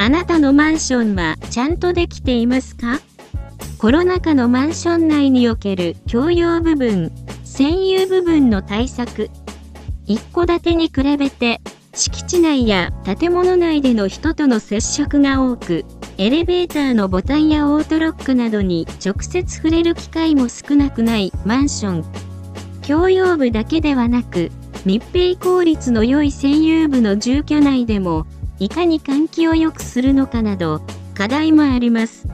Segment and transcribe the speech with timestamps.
[0.00, 3.00] あなたのマンションはちゃんとできていますか？
[3.78, 7.10] コロナ禍のマンション内における共用部分、
[7.44, 9.28] 占有部分の対策。
[10.06, 11.60] 一戸建てに比べて、
[11.94, 15.84] 敷地内や建物内での人との接触が多く、
[16.16, 22.04] エレベーターのボタンやオートロックなどに直接触れる機会も少なくないマンション。
[22.86, 24.52] 共用部だけではなく、
[24.86, 28.26] 密閉効率の良い占有部の住居内でも、
[28.60, 30.82] いかに換気を良くするのかなど、
[31.14, 32.26] 課題もあります。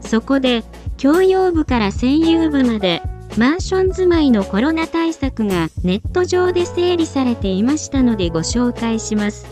[0.00, 0.64] そこで、
[0.96, 3.02] 共用部から占有部まで、
[3.36, 9.46] マンション住まいのコロナ対策がネット上で整理されていましたのでご紹介します。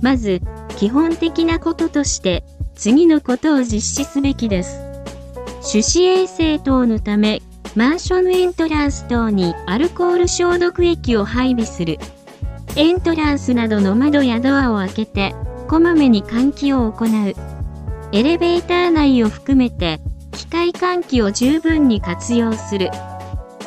[0.00, 0.40] まず、
[0.76, 2.44] 基本的なこととして、
[2.74, 4.80] 次のことを実施すべきです。
[5.72, 7.42] 手指衛生等のため、
[7.76, 11.98] マンションエントランス等にアルコール消毒液を配備する。
[12.76, 15.34] エントランスなどの窓やドアを開けて、
[15.68, 17.34] こまめに換気を行う。
[18.12, 20.00] エレベーター内を含めて、
[20.32, 22.90] 機械換気を十分に活用する。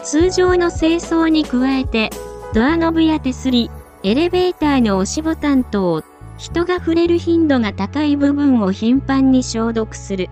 [0.04, 2.10] 通常の清掃に加えて、
[2.54, 3.70] ドアノブや手すり、
[4.04, 6.04] エレベーターの押しボタン等、
[6.38, 10.30] 人が触れる頻度が高い部分を頻繁に消毒する。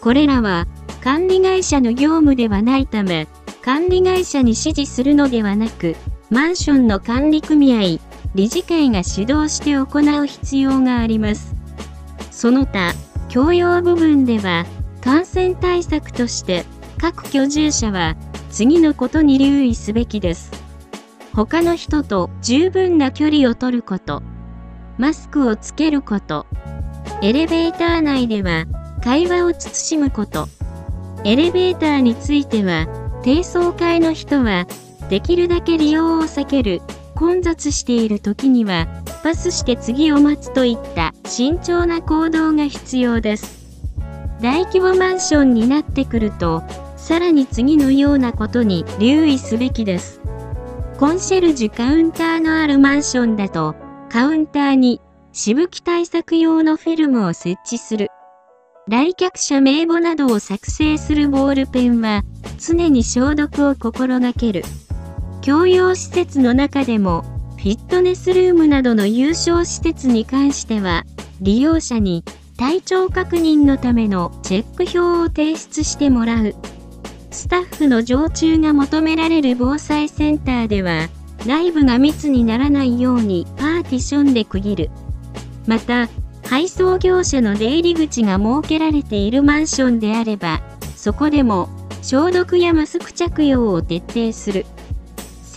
[0.00, 0.66] これらは、
[1.02, 3.28] 管理会社の業務ではないため、
[3.62, 5.96] 管理会社に指示するのではなく、
[6.30, 8.00] マンションの管理組合、
[8.34, 11.54] 理事会が主導して行う必要があります。
[12.30, 12.92] その他、
[13.32, 14.66] 共用部分では、
[15.00, 16.64] 感染対策として
[16.98, 18.16] 各居住者は
[18.50, 20.50] 次のことに留意すべきです。
[21.34, 24.22] 他の人と十分な距離を取ること、
[24.98, 26.46] マスクをつけること、
[27.22, 28.66] エレベーター内では
[29.02, 30.46] 会話を慎むこと、
[31.24, 32.86] エレベーターについては
[33.22, 34.66] 低層階の人は
[35.08, 36.82] できるだけ利用を避ける、
[37.14, 38.86] 混雑している時には、
[39.22, 43.58] パスして次を待つといった慎重な行動が必要です。
[44.40, 46.62] 大規模マンションになってくると、
[46.96, 50.20] さらに次のようなことに留意すべきです。
[50.98, 53.74] コンシェルジュカウンターのあるマンションだと、
[54.10, 55.00] カウンターに
[55.32, 58.08] しぶき対策用のフィルムを設置する。
[58.88, 62.22] 来客者名簿などを作成するボールペンは、
[62.58, 64.62] 常に消毒を心がける。
[65.48, 67.24] 共用施設の中でも、
[67.56, 71.06] フィットネスルームなどの有償施設に関しては、
[71.40, 72.22] 利用者に
[72.58, 76.54] 体調確認のためのチェック表を提出してもらう。
[77.30, 81.08] スタッフの常駐が求められる防災センターでは、
[81.46, 84.90] 内部が密にならないようにパーティションで区切る。
[85.66, 86.10] また、
[86.44, 90.60] 配送業者の出入り口が設けられているマンションであれば、
[90.94, 91.70] そこでも
[92.02, 94.66] 消毒やマスク着用を徹底する。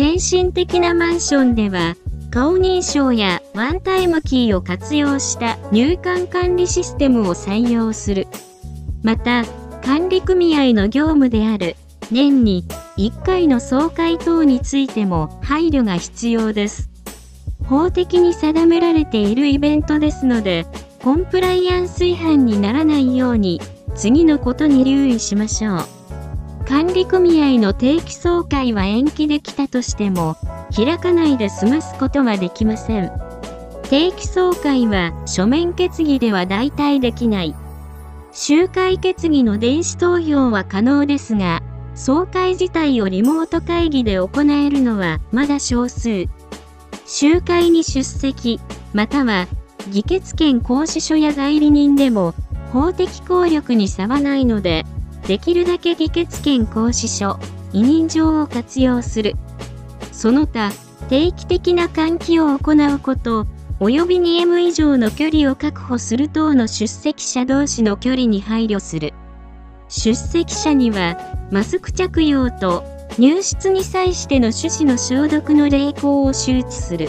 [0.02, 1.96] 先進的なマンションでは、
[2.32, 8.26] 顔認証やワンタイムキーを活用した入館管理システムを採用する。
[9.04, 9.46] また、
[9.86, 11.76] 管理組合の業務である
[12.10, 12.66] 年に
[12.98, 16.90] 1回の総会等についても配慮が必要です。
[17.66, 20.66] 法的に定められているイベントですので、
[21.04, 23.62] コンプライアンス違反にならないように、
[23.94, 26.01] 次のことに留意しましょう。
[26.68, 30.38] 管理組合の定期総会は延期できたとしても、
[30.76, 33.12] 開かないで済ますことはできません。
[33.90, 37.56] 定期総会は書面決議では代替できない。
[38.32, 41.62] 集会決議の電子投票は可能ですが、
[41.94, 46.28] 総会自体をリモート会議で行えるのはまだ少数。
[47.06, 48.62] 集会に出席、
[48.94, 49.48] または
[49.90, 52.34] 議決権行使書や代理人でも
[52.72, 54.86] 法的効力に差はないので、
[55.32, 57.40] できるだけ議決権行使書、
[57.72, 59.36] 委任状を活用する。
[60.12, 60.74] その他、
[61.08, 63.48] 定期的な換気を行うこと、
[63.80, 69.14] 及び 2M 以上の距離を確保する等の出席者同士の距離に配慮する。
[69.88, 71.18] 出席者には、
[71.50, 72.84] マスク着用と
[73.18, 77.08] 入室に際しての手指の消毒の励行を周知する。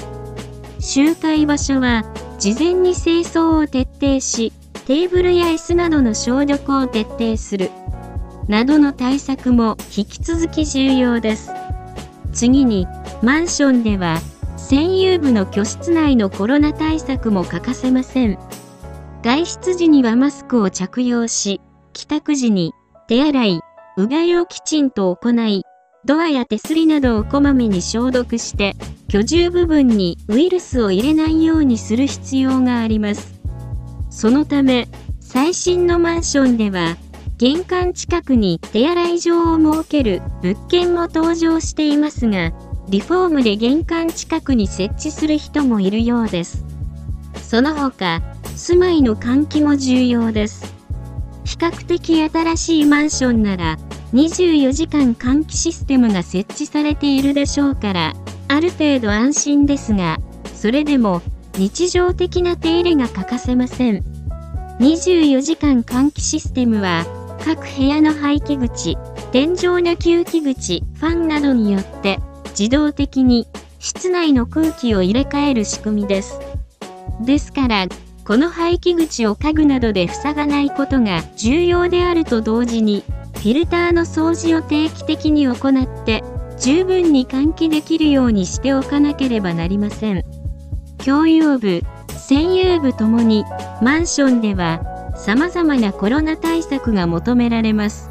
[0.79, 2.05] 集会場所は、
[2.39, 4.53] 事前に清掃を徹底し、
[4.87, 7.73] テーブルや椅子などの消毒を徹底する。
[8.49, 11.51] などの対策も引き続き重要です。
[12.33, 12.87] 次に、
[13.23, 14.19] マンションでは、
[14.57, 18.39] 占有部の居室内のコロナ対策も欠かせません。
[19.23, 21.61] 外出時にはマスクを着用し、
[21.93, 22.73] 帰宅時に
[23.07, 23.61] 手洗い、
[23.97, 25.63] うがいをきちんと行い、
[26.05, 28.75] ドアや手すりなどをこまめに消毒して、
[29.09, 33.41] 居住部分にウイルスを入れないようにする必要があります。
[34.11, 34.89] そのため、
[35.21, 36.97] 最新のマンションでは、
[37.43, 42.53] 玄関近くに手洗い場を設ける物件も登場していますが、
[42.89, 46.65] リフォームで玄関近くに設置する人もいるようです。
[47.43, 48.23] その他、
[48.55, 50.73] 住まいの換気も重要です。
[51.43, 53.77] 比較的新しいマンションなら、
[54.13, 58.15] 24時間換気システムが設置されているでしょうから、
[58.47, 60.19] ある程度安心ですが、
[60.55, 61.23] それでも
[61.59, 64.05] 日常的な手入れが欠かせません。
[64.79, 67.05] 24時間換気システムは、
[67.45, 68.97] 各部屋の排気口、
[69.33, 72.19] 天井の吸気口、ファンなどによって
[72.51, 73.49] 自動的に
[73.81, 76.39] 室内の空気を入れ替える仕組みです。
[77.21, 77.87] ですから、
[78.25, 83.03] この排気口を家具などで塞がないことが重要であると同時に、
[83.35, 86.23] フィルターの掃除を定期的に行って、
[86.61, 90.25] 十分に換気できるようにしておかなければなりません。
[91.05, 93.45] 共用部、占有部ともに、
[93.83, 94.81] マンションでは、
[95.25, 98.11] 様々なコロナ対策が求められます。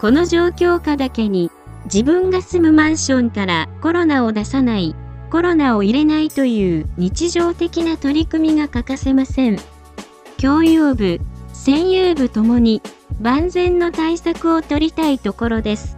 [0.00, 1.48] この状況下だけに、
[1.84, 4.96] 自分が住むマンションからコロナを出さない、
[5.30, 9.58] コロナを入れないという日常的な取り組みが欠かせません。
[10.36, 11.20] 共用部、
[11.52, 12.82] 専有部ともに
[13.20, 15.96] 万全の対策を取りたいところです。